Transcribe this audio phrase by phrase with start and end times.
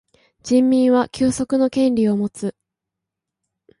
[0.41, 2.55] 人民は休息の権利をもつ。